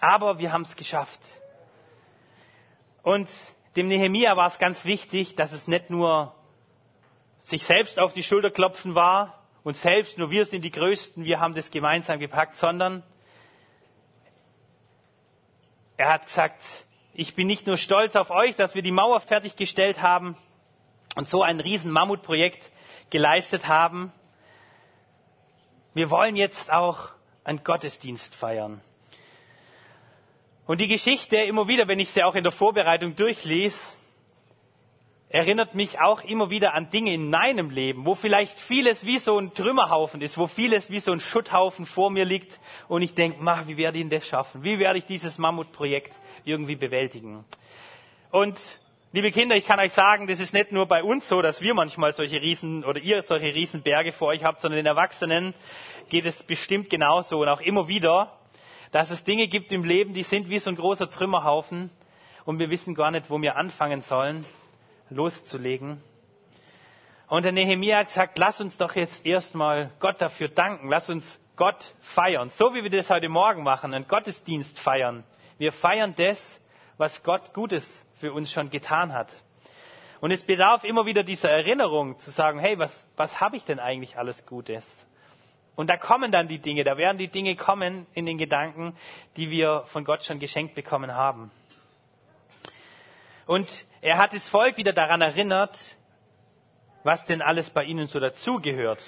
aber 0.00 0.38
wir 0.38 0.52
haben 0.52 0.62
es 0.62 0.76
geschafft. 0.76 1.20
Und 3.02 3.28
dem 3.76 3.88
Nehemia 3.88 4.36
war 4.36 4.46
es 4.46 4.58
ganz 4.58 4.84
wichtig, 4.84 5.36
dass 5.36 5.52
es 5.52 5.66
nicht 5.66 5.90
nur 5.90 6.34
sich 7.38 7.64
selbst 7.64 7.98
auf 7.98 8.12
die 8.12 8.22
Schulter 8.22 8.50
klopfen 8.50 8.94
war 8.94 9.42
und 9.62 9.76
selbst 9.76 10.18
nur 10.18 10.30
wir 10.30 10.46
sind 10.46 10.62
die 10.62 10.70
Größten, 10.70 11.24
wir 11.24 11.40
haben 11.40 11.54
das 11.54 11.70
gemeinsam 11.70 12.18
gepackt, 12.18 12.56
sondern 12.56 13.02
er 15.96 16.14
hat 16.14 16.26
gesagt, 16.26 16.86
ich 17.20 17.34
bin 17.34 17.46
nicht 17.46 17.66
nur 17.66 17.76
stolz 17.76 18.16
auf 18.16 18.30
euch, 18.30 18.54
dass 18.54 18.74
wir 18.74 18.80
die 18.80 18.90
Mauer 18.90 19.20
fertiggestellt 19.20 20.00
haben 20.00 20.38
und 21.16 21.28
so 21.28 21.42
ein 21.42 21.60
riesen 21.60 21.92
Mammutprojekt 21.92 22.70
geleistet 23.10 23.68
haben. 23.68 24.10
Wir 25.92 26.08
wollen 26.08 26.34
jetzt 26.34 26.72
auch 26.72 27.10
einen 27.44 27.62
Gottesdienst 27.62 28.34
feiern. 28.34 28.80
Und 30.64 30.80
die 30.80 30.88
Geschichte 30.88 31.36
immer 31.36 31.68
wieder, 31.68 31.88
wenn 31.88 32.00
ich 32.00 32.08
sie 32.08 32.22
auch 32.22 32.36
in 32.36 32.42
der 32.42 32.52
Vorbereitung 32.52 33.14
durchlese, 33.16 33.78
erinnert 35.40 35.74
mich 35.74 35.98
auch 36.02 36.22
immer 36.22 36.50
wieder 36.50 36.74
an 36.74 36.90
Dinge 36.90 37.14
in 37.14 37.30
meinem 37.30 37.70
Leben, 37.70 38.04
wo 38.04 38.14
vielleicht 38.14 38.60
vieles 38.60 39.06
wie 39.06 39.16
so 39.18 39.38
ein 39.38 39.54
Trümmerhaufen 39.54 40.20
ist, 40.20 40.36
wo 40.36 40.46
vieles 40.46 40.90
wie 40.90 41.00
so 41.00 41.12
ein 41.12 41.20
Schutthaufen 41.20 41.86
vor 41.86 42.10
mir 42.10 42.26
liegt 42.26 42.60
und 42.88 43.00
ich 43.00 43.14
denke, 43.14 43.38
wie 43.66 43.78
werde 43.78 43.98
ich 43.98 44.08
das 44.10 44.26
schaffen? 44.26 44.62
Wie 44.64 44.78
werde 44.78 44.98
ich 44.98 45.06
dieses 45.06 45.38
Mammutprojekt 45.38 46.12
irgendwie 46.44 46.76
bewältigen? 46.76 47.42
Und 48.30 48.60
liebe 49.12 49.30
Kinder, 49.30 49.56
ich 49.56 49.66
kann 49.66 49.80
euch 49.80 49.94
sagen, 49.94 50.26
das 50.26 50.40
ist 50.40 50.52
nicht 50.52 50.72
nur 50.72 50.84
bei 50.84 51.02
uns 51.02 51.26
so, 51.26 51.40
dass 51.40 51.62
wir 51.62 51.72
manchmal 51.72 52.12
solche 52.12 52.42
Riesen 52.42 52.84
oder 52.84 53.00
ihr 53.00 53.22
solche 53.22 53.54
Riesenberge 53.54 54.12
vor 54.12 54.28
euch 54.28 54.44
habt, 54.44 54.60
sondern 54.60 54.76
den 54.76 54.86
Erwachsenen 54.86 55.54
geht 56.10 56.26
es 56.26 56.42
bestimmt 56.42 56.90
genauso 56.90 57.40
und 57.40 57.48
auch 57.48 57.62
immer 57.62 57.88
wieder, 57.88 58.36
dass 58.92 59.08
es 59.10 59.24
Dinge 59.24 59.48
gibt 59.48 59.72
im 59.72 59.84
Leben, 59.84 60.12
die 60.12 60.22
sind 60.22 60.50
wie 60.50 60.58
so 60.58 60.68
ein 60.68 60.76
großer 60.76 61.08
Trümmerhaufen 61.08 61.88
und 62.44 62.58
wir 62.58 62.68
wissen 62.68 62.94
gar 62.94 63.10
nicht, 63.10 63.30
wo 63.30 63.40
wir 63.40 63.56
anfangen 63.56 64.02
sollen 64.02 64.44
loszulegen. 65.10 66.02
Und 67.28 67.44
der 67.44 67.52
Nehemiah 67.52 67.98
hat 67.98 68.08
gesagt, 68.08 68.38
lass 68.38 68.60
uns 68.60 68.76
doch 68.76 68.96
jetzt 68.96 69.24
erstmal 69.24 69.92
Gott 70.00 70.20
dafür 70.20 70.48
danken. 70.48 70.88
Lass 70.88 71.10
uns 71.10 71.40
Gott 71.54 71.94
feiern. 72.00 72.50
So 72.50 72.74
wie 72.74 72.82
wir 72.82 72.90
das 72.90 73.10
heute 73.10 73.28
Morgen 73.28 73.62
machen, 73.62 73.94
einen 73.94 74.08
Gottesdienst 74.08 74.80
feiern. 74.80 75.22
Wir 75.58 75.72
feiern 75.72 76.14
das, 76.16 76.60
was 76.96 77.22
Gott 77.22 77.54
Gutes 77.54 78.06
für 78.14 78.32
uns 78.32 78.50
schon 78.50 78.70
getan 78.70 79.12
hat. 79.12 79.32
Und 80.20 80.32
es 80.32 80.42
bedarf 80.42 80.84
immer 80.84 81.06
wieder 81.06 81.22
dieser 81.22 81.50
Erinnerung 81.50 82.18
zu 82.18 82.30
sagen, 82.30 82.58
hey, 82.58 82.78
was, 82.78 83.06
was 83.16 83.40
habe 83.40 83.56
ich 83.56 83.64
denn 83.64 83.78
eigentlich 83.78 84.18
alles 84.18 84.44
Gutes? 84.44 85.06
Und 85.76 85.88
da 85.88 85.96
kommen 85.96 86.30
dann 86.30 86.48
die 86.48 86.58
Dinge, 86.58 86.84
da 86.84 86.96
werden 86.98 87.16
die 87.16 87.28
Dinge 87.28 87.56
kommen 87.56 88.06
in 88.12 88.26
den 88.26 88.38
Gedanken, 88.38 88.94
die 89.36 89.50
wir 89.50 89.82
von 89.86 90.04
Gott 90.04 90.24
schon 90.24 90.38
geschenkt 90.38 90.74
bekommen 90.74 91.14
haben. 91.14 91.50
Und 93.50 93.84
er 94.00 94.16
hat 94.16 94.32
das 94.32 94.48
Volk 94.48 94.76
wieder 94.76 94.92
daran 94.92 95.22
erinnert, 95.22 95.96
was 97.02 97.24
denn 97.24 97.42
alles 97.42 97.68
bei 97.70 97.82
ihnen 97.82 98.06
so 98.06 98.20
dazugehört. 98.20 99.02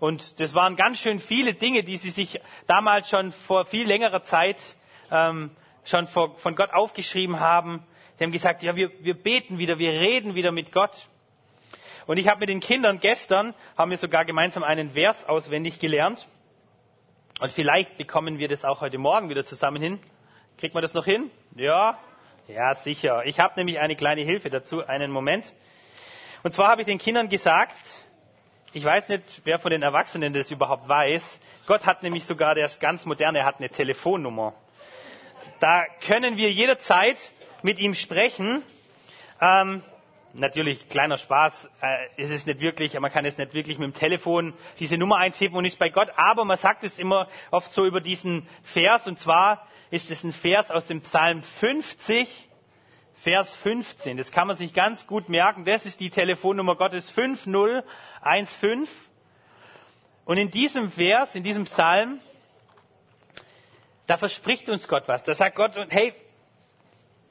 Und 0.00 0.40
das 0.40 0.54
waren 0.54 0.74
ganz 0.76 1.00
schön 1.02 1.20
viele 1.20 1.52
Dinge, 1.52 1.84
die 1.84 1.98
sie 1.98 2.08
sich 2.08 2.40
damals 2.66 3.10
schon 3.10 3.30
vor 3.30 3.66
viel 3.66 3.86
längerer 3.86 4.22
Zeit 4.22 4.78
ähm, 5.10 5.50
schon 5.84 6.06
vor, 6.06 6.34
von 6.38 6.56
Gott 6.56 6.72
aufgeschrieben 6.72 7.40
haben. 7.40 7.84
Sie 8.14 8.24
haben 8.24 8.32
gesagt, 8.32 8.62
ja, 8.62 8.74
wir, 8.74 8.90
wir 9.04 9.22
beten 9.22 9.58
wieder, 9.58 9.78
wir 9.78 9.90
reden 9.90 10.34
wieder 10.34 10.50
mit 10.50 10.72
Gott. 10.72 11.10
Und 12.06 12.16
ich 12.16 12.26
habe 12.28 12.40
mit 12.40 12.48
den 12.48 12.60
Kindern 12.60 13.00
gestern, 13.00 13.52
haben 13.76 13.90
wir 13.90 13.98
sogar 13.98 14.24
gemeinsam 14.24 14.62
einen 14.64 14.92
Vers 14.92 15.28
auswendig 15.28 15.78
gelernt. 15.78 16.26
Und 17.38 17.52
vielleicht 17.52 17.98
bekommen 17.98 18.38
wir 18.38 18.48
das 18.48 18.64
auch 18.64 18.80
heute 18.80 18.96
Morgen 18.96 19.28
wieder 19.28 19.44
zusammen 19.44 19.82
hin. 19.82 20.00
Kriegt 20.56 20.72
man 20.72 20.80
das 20.80 20.94
noch 20.94 21.04
hin? 21.04 21.30
Ja? 21.54 21.98
Ja, 22.46 22.74
sicher. 22.74 23.24
Ich 23.24 23.40
habe 23.40 23.54
nämlich 23.56 23.78
eine 23.78 23.96
kleine 23.96 24.20
Hilfe 24.20 24.50
dazu. 24.50 24.86
Einen 24.86 25.10
Moment. 25.10 25.54
Und 26.42 26.52
zwar 26.52 26.68
habe 26.68 26.82
ich 26.82 26.86
den 26.86 26.98
Kindern 26.98 27.30
gesagt, 27.30 27.74
ich 28.74 28.84
weiß 28.84 29.08
nicht, 29.08 29.42
wer 29.44 29.58
von 29.58 29.70
den 29.70 29.80
Erwachsenen 29.80 30.34
das 30.34 30.50
überhaupt 30.50 30.86
weiß. 30.86 31.40
Gott 31.66 31.86
hat 31.86 32.02
nämlich 32.02 32.26
sogar, 32.26 32.54
der 32.54 32.66
ist 32.66 32.80
ganz 32.80 33.06
modern, 33.06 33.34
er 33.34 33.46
hat 33.46 33.60
eine 33.60 33.70
Telefonnummer. 33.70 34.52
Da 35.58 35.84
können 36.06 36.36
wir 36.36 36.50
jederzeit 36.52 37.16
mit 37.62 37.78
ihm 37.78 37.94
sprechen. 37.94 38.62
Ähm, 39.40 39.82
natürlich 40.34 40.90
kleiner 40.90 41.16
Spaß, 41.16 41.70
äh, 41.80 41.96
es 42.18 42.30
ist 42.30 42.46
nicht 42.46 42.60
wirklich, 42.60 42.98
man 43.00 43.10
kann 43.10 43.24
es 43.24 43.38
nicht 43.38 43.54
wirklich 43.54 43.78
mit 43.78 43.86
dem 43.86 43.94
Telefon 43.94 44.52
diese 44.78 44.98
Nummer 44.98 45.16
eintippen 45.16 45.56
und 45.56 45.64
ist 45.64 45.78
bei 45.78 45.88
Gott, 45.88 46.10
aber 46.16 46.44
man 46.44 46.58
sagt 46.58 46.84
es 46.84 46.98
immer 46.98 47.26
oft 47.50 47.72
so 47.72 47.86
über 47.86 48.02
diesen 48.02 48.46
Vers 48.62 49.06
und 49.06 49.18
zwar 49.18 49.66
ist 49.94 50.10
es 50.10 50.24
ein 50.24 50.32
Vers 50.32 50.72
aus 50.72 50.88
dem 50.88 51.02
Psalm 51.02 51.44
50, 51.44 52.48
Vers 53.14 53.54
15. 53.54 54.16
Das 54.16 54.32
kann 54.32 54.48
man 54.48 54.56
sich 54.56 54.74
ganz 54.74 55.06
gut 55.06 55.28
merken. 55.28 55.64
Das 55.64 55.86
ist 55.86 56.00
die 56.00 56.10
Telefonnummer 56.10 56.74
Gottes 56.74 57.12
5015. 57.12 58.88
Und 60.24 60.36
in 60.36 60.50
diesem 60.50 60.90
Vers, 60.90 61.36
in 61.36 61.44
diesem 61.44 61.62
Psalm, 61.62 62.18
da 64.08 64.16
verspricht 64.16 64.68
uns 64.68 64.88
Gott 64.88 65.06
was. 65.06 65.22
Da 65.22 65.32
sagt 65.32 65.54
Gott, 65.54 65.76
hey, 65.90 66.12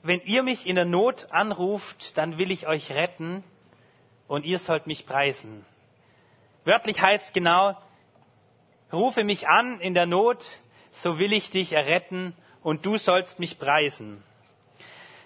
wenn 0.01 0.21
ihr 0.21 0.41
mich 0.41 0.65
in 0.65 0.77
der 0.77 0.85
Not 0.85 1.27
anruft, 1.31 2.17
dann 2.17 2.37
will 2.37 2.49
ich 2.49 2.65
euch 2.65 2.93
retten 2.93 3.43
und 4.29 4.45
ihr 4.45 4.57
sollt 4.57 4.87
mich 4.87 5.05
preisen. 5.05 5.65
Wörtlich 6.63 7.01
heißt 7.01 7.33
genau, 7.33 7.77
rufe 8.93 9.25
mich 9.25 9.49
an 9.49 9.81
in 9.81 9.93
der 9.93 10.05
Not, 10.05 10.45
so 10.91 11.19
will 11.19 11.33
ich 11.33 11.49
dich 11.49 11.73
erretten 11.73 12.33
und 12.63 12.85
du 12.85 12.97
sollst 12.97 13.39
mich 13.39 13.59
preisen. 13.59 14.23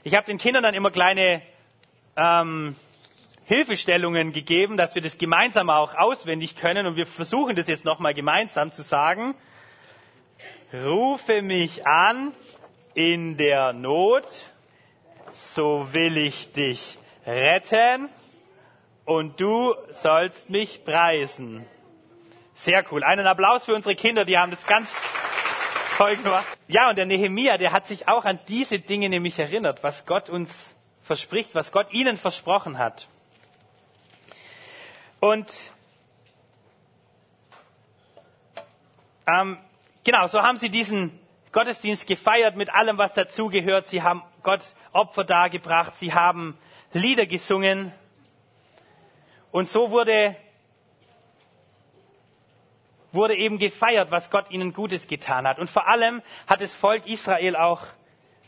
Ich 0.04 0.16
habe 0.16 0.26
den 0.26 0.38
Kindern 0.38 0.64
dann 0.64 0.74
immer 0.74 0.92
kleine 0.92 1.42
ähm, 2.16 2.76
Hilfestellungen 3.46 4.34
gegeben, 4.34 4.78
dass 4.78 4.96
wir 4.96 5.02
das 5.02 5.18
gemeinsam 5.18 5.70
auch 5.70 5.96
auswendig 5.96 6.56
können 6.56 6.86
und 6.86 6.96
wir 6.96 7.06
versuchen 7.06 7.56
das 7.56 7.68
jetzt 7.68 7.86
nochmal 7.86 8.14
gemeinsam 8.14 8.72
zu 8.72 8.82
sagen. 8.82 9.36
Rufe 10.74 11.42
mich 11.42 11.86
an 11.88 12.34
in 12.94 13.38
der 13.38 13.74
Not 13.74 14.28
so 15.32 15.88
will 15.94 16.18
ich 16.18 16.52
dich 16.52 16.98
retten 17.26 18.10
und 19.06 19.40
du 19.40 19.76
sollst 19.92 20.50
mich 20.50 20.84
preisen. 20.84 21.66
Sehr 22.54 22.84
cool. 22.92 23.04
Einen 23.04 23.28
Applaus 23.28 23.66
für 23.66 23.76
unsere 23.76 23.96
Kinder, 23.96 24.26
die 24.26 24.38
haben 24.38 24.52
das 24.52 24.66
ganz 24.66 25.00
toll 25.98 26.16
gemacht. 26.18 26.46
Ja, 26.68 26.90
und 26.90 26.98
der 26.98 27.06
Nehemia, 27.06 27.58
der 27.58 27.72
hat 27.72 27.88
sich 27.88 28.08
auch 28.08 28.24
an 28.24 28.40
diese 28.48 28.80
Dinge 28.80 29.10
nämlich 29.10 29.40
erinnert, 29.40 29.84
was 29.84 30.06
Gott 30.06 30.30
uns 30.30 30.76
verspricht, 31.02 31.56
was 31.56 31.72
Gott 31.72 31.92
ihnen 31.92 32.18
versprochen 32.18 32.78
hat. 32.78 33.08
Und 35.20 35.52
ähm, 39.26 39.58
genau, 40.04 40.28
so 40.28 40.42
haben 40.44 40.60
sie 40.60 40.70
diesen 40.70 41.18
Gottesdienst 41.52 42.06
gefeiert 42.06 42.56
mit 42.56 42.72
allem, 42.72 43.00
was 43.00 43.16
dazugehört. 43.16 43.88
Sie 43.88 44.04
haben 44.04 44.22
Gott 44.44 44.62
Opfer 44.94 45.24
dargebracht, 45.24 45.96
sie 45.98 46.14
haben 46.14 46.58
Lieder 46.94 47.26
gesungen. 47.26 47.92
Und 49.52 49.68
so 49.68 49.90
wurde, 49.90 50.36
wurde 53.18 53.36
eben 53.36 53.58
gefeiert, 53.58 54.12
was 54.12 54.30
Gott 54.30 54.50
ihnen 54.50 54.72
Gutes 54.72 55.08
getan 55.08 55.46
hat. 55.46 55.60
Und 55.60 55.70
vor 55.70 55.88
allem 55.88 56.22
hat 56.48 56.62
das 56.62 56.74
Volk 56.74 57.06
Israel 57.06 57.58
auch 57.58 57.82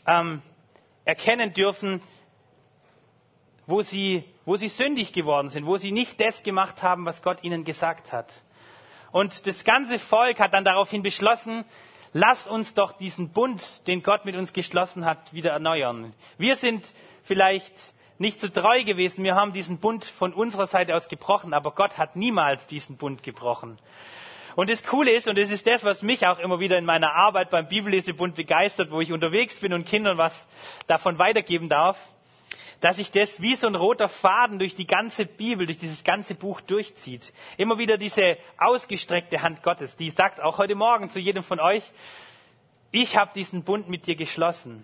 ähm, 0.08 0.42
erkennen 1.04 1.52
dürfen, 1.52 2.02
wo 3.68 3.82
sie, 3.82 4.24
wo 4.46 4.56
sie 4.56 4.70
sündig 4.70 5.12
geworden 5.12 5.50
sind, 5.50 5.66
wo 5.66 5.76
sie 5.76 5.92
nicht 5.92 6.22
das 6.22 6.44
gemacht 6.44 6.82
haben, 6.82 7.06
was 7.06 7.22
Gott 7.22 7.44
ihnen 7.44 7.66
gesagt 7.66 8.14
hat. 8.14 8.44
Und 9.12 9.48
das 9.48 9.64
ganze 9.64 10.00
Volk 10.00 10.40
hat 10.40 10.54
dann 10.54 10.64
daraufhin 10.64 11.04
beschlossen, 11.04 11.66
lass 12.14 12.48
uns 12.48 12.74
doch 12.74 12.94
diesen 12.94 13.30
Bund, 13.30 13.88
den 13.88 14.04
Gott 14.04 14.26
mit 14.26 14.36
uns 14.36 14.54
geschlossen 14.54 15.06
hat, 15.06 15.34
wieder 15.34 15.52
erneuern. 15.52 16.14
Wir 16.38 16.56
sind 16.56 16.94
vielleicht 17.24 17.94
nicht 18.18 18.40
so 18.40 18.50
treu 18.50 18.84
gewesen, 18.84 19.24
wir 19.24 19.36
haben 19.36 19.54
diesen 19.54 19.80
Bund 19.80 20.04
von 20.04 20.34
unserer 20.34 20.68
Seite 20.68 20.96
aus 20.96 21.08
gebrochen, 21.08 21.54
aber 21.54 21.72
Gott 21.72 21.98
hat 21.98 22.16
niemals 22.16 22.68
diesen 22.68 22.98
Bund 22.98 23.24
gebrochen. 23.24 23.80
Und 24.56 24.70
das 24.70 24.84
Coole 24.84 25.12
ist, 25.12 25.28
und 25.28 25.38
das 25.38 25.52
ist 25.52 25.68
das, 25.68 25.84
was 25.84 26.02
mich 26.02 26.26
auch 26.28 26.40
immer 26.40 26.60
wieder 26.60 26.78
in 26.78 26.86
meiner 26.86 27.14
Arbeit 27.14 27.50
beim 27.50 27.68
Bibellesebund 27.68 28.36
begeistert, 28.36 28.92
wo 28.92 29.02
ich 29.02 29.12
unterwegs 29.12 29.60
bin 29.60 29.74
und 29.74 29.86
Kindern 29.86 30.18
was 30.18 30.48
davon 30.88 31.20
weitergeben 31.20 31.70
darf, 31.70 32.10
dass 32.82 32.96
sich 32.96 33.12
das 33.12 33.42
wie 33.42 33.56
so 33.56 33.68
ein 33.68 33.76
roter 33.76 34.08
Faden 34.08 34.60
durch 34.60 34.74
die 34.76 34.88
ganze 34.88 35.26
Bibel, 35.26 35.66
durch 35.66 35.78
dieses 35.78 36.04
ganze 36.04 36.36
Buch 36.36 36.62
durchzieht. 36.62 37.34
Immer 37.58 37.78
wieder 37.78 37.98
diese 37.98 38.38
ausgestreckte 38.58 39.42
Hand 39.42 39.64
Gottes, 39.64 39.96
die 39.96 40.10
sagt 40.10 40.42
auch 40.42 40.58
heute 40.58 40.76
Morgen 40.76 41.10
zu 41.10 41.20
jedem 41.20 41.44
von 41.44 41.60
euch, 41.60 41.84
ich 42.92 43.18
habe 43.18 43.32
diesen 43.36 43.64
Bund 43.64 43.90
mit 43.90 44.08
dir 44.08 44.16
geschlossen. 44.16 44.84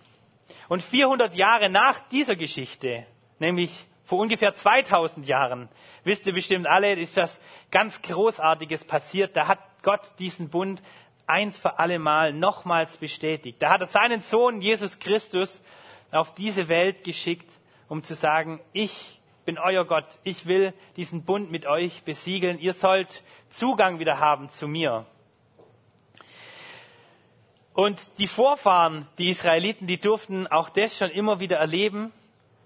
Und 0.68 0.84
400 0.84 1.34
Jahre 1.36 1.70
nach 1.70 2.00
dieser 2.10 2.36
Geschichte, 2.36 3.06
nämlich 3.40 3.88
vor 4.06 4.20
ungefähr 4.20 4.54
2000 4.54 5.28
Jahren, 5.28 5.68
wisst 6.04 6.28
ihr 6.28 6.34
bestimmt 6.34 6.68
alle, 6.68 6.94
ist 6.94 7.18
das 7.18 7.40
ganz 7.72 8.02
Großartiges 8.02 8.86
passiert. 8.86 9.36
Da 9.36 9.48
hat 9.48 9.60
Gott 9.82 10.14
diesen 10.20 10.50
Bund 10.50 10.82
eins 11.28 11.58
für 11.58 11.80
alle 11.80 12.00
Mal 12.00 12.34
nochmals 12.34 12.98
bestätigt. 12.98 13.62
Da 13.62 13.72
hat 13.72 13.82
er 13.82 13.88
seinen 13.88 14.22
Sohn 14.22 14.62
Jesus 14.62 15.00
Christus 15.00 15.62
auf 16.12 16.34
diese 16.34 16.68
Welt 16.68 17.04
geschickt, 17.04 17.52
um 17.88 18.04
zu 18.04 18.16
sagen, 18.16 18.62
ich 18.74 19.20
bin 19.44 19.58
euer 19.58 19.86
Gott, 19.86 20.08
ich 20.24 20.46
will 20.46 20.74
diesen 20.96 21.24
Bund 21.24 21.52
mit 21.52 21.66
euch 21.66 22.04
besiegeln, 22.04 22.60
ihr 22.60 22.74
sollt 22.74 23.24
Zugang 23.50 24.00
wieder 24.00 24.20
haben 24.20 24.50
zu 24.50 24.68
mir. 24.68 25.06
Und 27.74 28.20
die 28.20 28.28
Vorfahren, 28.28 29.08
die 29.18 29.30
Israeliten, 29.30 29.86
die 29.86 30.00
durften 30.00 30.48
auch 30.48 30.70
das 30.70 30.98
schon 30.98 31.10
immer 31.10 31.40
wieder 31.40 31.58
erleben. 31.58 32.14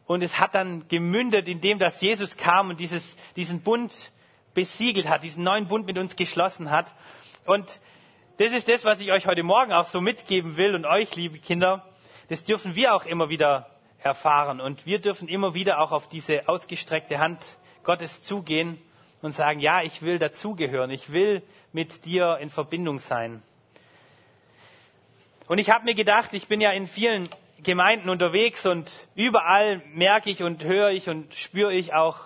Und 0.09 0.23
es 0.23 0.39
hat 0.39 0.55
dann 0.55 0.87
gemündet 0.87 1.47
in 1.47 1.61
dem, 1.61 1.77
dass 1.77 2.01
Jesus 2.01 2.35
kam 2.35 2.71
und 2.71 2.79
dieses, 2.79 3.15
diesen 3.33 3.61
Bund 3.61 4.11
besiegelt 4.55 5.07
hat, 5.07 5.21
diesen 5.21 5.43
neuen 5.43 5.67
Bund 5.67 5.85
mit 5.85 5.99
uns 5.99 6.15
geschlossen 6.15 6.71
hat. 6.71 6.95
Und 7.45 7.79
das 8.37 8.51
ist 8.51 8.67
das, 8.69 8.85
was 8.85 8.99
ich 9.01 9.11
euch 9.11 9.27
heute 9.27 9.43
Morgen 9.43 9.71
auch 9.71 9.83
so 9.85 10.01
mitgeben 10.01 10.57
will 10.57 10.73
und 10.73 10.87
euch, 10.87 11.15
liebe 11.15 11.37
Kinder. 11.37 11.85
Das 12.27 12.43
dürfen 12.43 12.73
wir 12.73 12.95
auch 12.95 13.05
immer 13.05 13.29
wieder 13.29 13.69
erfahren. 13.99 14.59
Und 14.59 14.87
wir 14.87 14.97
dürfen 14.97 15.27
immer 15.27 15.53
wieder 15.53 15.79
auch 15.79 15.91
auf 15.91 16.09
diese 16.09 16.49
ausgestreckte 16.49 17.19
Hand 17.19 17.59
Gottes 17.83 18.23
zugehen 18.23 18.81
und 19.21 19.33
sagen, 19.33 19.59
ja, 19.59 19.83
ich 19.83 20.01
will 20.01 20.17
dazugehören, 20.17 20.89
ich 20.89 21.13
will 21.13 21.43
mit 21.71 22.05
dir 22.05 22.39
in 22.41 22.49
Verbindung 22.49 22.97
sein. 22.97 23.43
Und 25.47 25.59
ich 25.59 25.69
habe 25.69 25.85
mir 25.85 25.93
gedacht, 25.93 26.33
ich 26.33 26.47
bin 26.47 26.61
ja 26.61 26.71
in 26.71 26.87
vielen 26.87 27.29
Gemeinden 27.63 28.09
unterwegs 28.09 28.65
und 28.65 29.09
überall 29.15 29.81
merke 29.93 30.29
ich 30.29 30.43
und 30.43 30.63
höre 30.63 30.89
ich 30.91 31.09
und 31.09 31.33
spüre 31.33 31.73
ich 31.73 31.93
auch, 31.93 32.17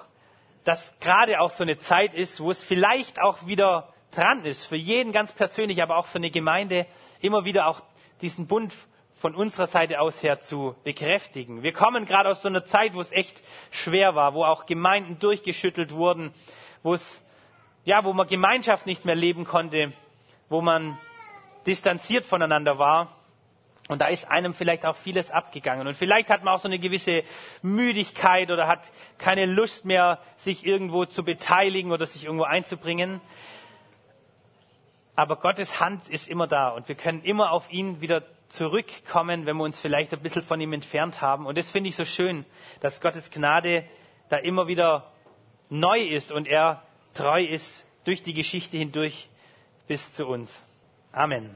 dass 0.63 0.97
gerade 0.99 1.39
auch 1.39 1.49
so 1.49 1.63
eine 1.63 1.77
Zeit 1.77 2.13
ist, 2.13 2.39
wo 2.39 2.51
es 2.51 2.63
vielleicht 2.63 3.21
auch 3.21 3.45
wieder 3.47 3.93
dran 4.11 4.45
ist, 4.45 4.65
für 4.65 4.75
jeden 4.75 5.11
ganz 5.11 5.31
persönlich, 5.33 5.81
aber 5.81 5.97
auch 5.97 6.05
für 6.05 6.19
eine 6.19 6.29
Gemeinde, 6.29 6.85
immer 7.21 7.45
wieder 7.45 7.67
auch 7.67 7.81
diesen 8.21 8.47
Bund 8.47 8.73
von 9.15 9.35
unserer 9.35 9.67
Seite 9.67 9.99
aus 9.99 10.21
her 10.21 10.39
zu 10.39 10.75
bekräftigen. 10.83 11.63
Wir 11.63 11.73
kommen 11.73 12.05
gerade 12.05 12.29
aus 12.29 12.41
so 12.41 12.49
einer 12.49 12.65
Zeit, 12.65 12.93
wo 12.93 13.01
es 13.01 13.11
echt 13.11 13.41
schwer 13.71 14.15
war, 14.15 14.33
wo 14.33 14.43
auch 14.43 14.65
Gemeinden 14.65 15.19
durchgeschüttelt 15.19 15.93
wurden, 15.93 16.33
wo 16.83 16.93
es, 16.93 17.23
ja, 17.85 18.03
wo 18.03 18.13
man 18.13 18.27
Gemeinschaft 18.27 18.85
nicht 18.85 19.05
mehr 19.05 19.15
leben 19.15 19.45
konnte, 19.45 19.93
wo 20.49 20.61
man 20.61 20.97
distanziert 21.65 22.25
voneinander 22.25 22.77
war. 22.77 23.09
Und 23.89 24.01
da 24.01 24.07
ist 24.07 24.29
einem 24.29 24.53
vielleicht 24.53 24.85
auch 24.85 24.95
vieles 24.95 25.29
abgegangen. 25.29 25.87
Und 25.87 25.95
vielleicht 25.95 26.29
hat 26.29 26.43
man 26.43 26.53
auch 26.53 26.59
so 26.59 26.69
eine 26.69 26.79
gewisse 26.79 27.23
Müdigkeit 27.61 28.49
oder 28.49 28.67
hat 28.67 28.91
keine 29.17 29.45
Lust 29.45 29.83
mehr, 29.83 30.19
sich 30.37 30.65
irgendwo 30.65 31.05
zu 31.05 31.23
beteiligen 31.23 31.91
oder 31.91 32.05
sich 32.05 32.23
irgendwo 32.23 32.45
einzubringen. 32.45 33.19
Aber 35.15 35.35
Gottes 35.35 35.79
Hand 35.79 36.07
ist 36.07 36.27
immer 36.27 36.47
da 36.47 36.69
und 36.69 36.87
wir 36.87 36.95
können 36.95 37.21
immer 37.21 37.51
auf 37.51 37.71
ihn 37.71 38.01
wieder 38.01 38.23
zurückkommen, 38.47 39.45
wenn 39.45 39.57
wir 39.57 39.63
uns 39.63 39.79
vielleicht 39.79 40.13
ein 40.13 40.21
bisschen 40.21 40.43
von 40.43 40.59
ihm 40.61 40.73
entfernt 40.73 41.21
haben. 41.21 41.45
Und 41.45 41.57
das 41.57 41.69
finde 41.69 41.89
ich 41.89 41.95
so 41.95 42.05
schön, 42.05 42.45
dass 42.79 43.01
Gottes 43.01 43.31
Gnade 43.31 43.83
da 44.29 44.37
immer 44.37 44.67
wieder 44.67 45.11
neu 45.69 45.99
ist 45.99 46.31
und 46.31 46.47
er 46.47 46.83
treu 47.13 47.43
ist 47.43 47.85
durch 48.05 48.23
die 48.23 48.33
Geschichte 48.33 48.77
hindurch 48.77 49.29
bis 49.87 50.13
zu 50.13 50.25
uns. 50.25 50.65
Amen. 51.11 51.55